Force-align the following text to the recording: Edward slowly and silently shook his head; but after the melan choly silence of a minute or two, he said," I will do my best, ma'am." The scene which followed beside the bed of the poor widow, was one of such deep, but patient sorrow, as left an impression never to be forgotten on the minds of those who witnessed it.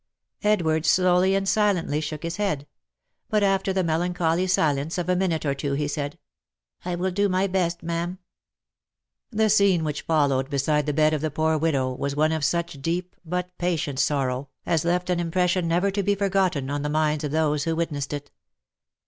Edward 0.41 0.83
slowly 0.87 1.35
and 1.35 1.47
silently 1.47 2.01
shook 2.01 2.23
his 2.23 2.37
head; 2.37 2.65
but 3.29 3.43
after 3.43 3.71
the 3.71 3.83
melan 3.83 4.13
choly 4.15 4.49
silence 4.49 4.97
of 4.97 5.07
a 5.09 5.15
minute 5.15 5.45
or 5.45 5.53
two, 5.53 5.73
he 5.73 5.87
said," 5.87 6.17
I 6.83 6.95
will 6.95 7.11
do 7.11 7.29
my 7.29 7.45
best, 7.45 7.83
ma'am." 7.83 8.17
The 9.29 9.47
scene 9.47 9.83
which 9.83 10.01
followed 10.01 10.49
beside 10.49 10.87
the 10.87 10.91
bed 10.93 11.13
of 11.13 11.21
the 11.21 11.29
poor 11.29 11.55
widow, 11.55 11.93
was 11.93 12.15
one 12.15 12.31
of 12.31 12.43
such 12.43 12.81
deep, 12.81 13.15
but 13.23 13.55
patient 13.59 13.99
sorrow, 13.99 14.49
as 14.65 14.83
left 14.85 15.11
an 15.11 15.19
impression 15.19 15.67
never 15.67 15.91
to 15.91 16.01
be 16.01 16.15
forgotten 16.15 16.71
on 16.71 16.81
the 16.81 16.89
minds 16.89 17.23
of 17.23 17.29
those 17.31 17.65
who 17.65 17.75
witnessed 17.75 18.11
it. 18.11 18.31